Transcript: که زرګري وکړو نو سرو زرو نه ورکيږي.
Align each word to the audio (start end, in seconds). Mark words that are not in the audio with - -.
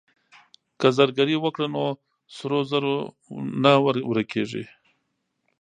که 0.79 0.87
زرګري 0.97 1.35
وکړو 1.39 1.67
نو 1.75 1.83
سرو 2.35 2.59
زرو 2.69 2.95
نه 3.63 3.71
ورکيږي. 4.09 4.63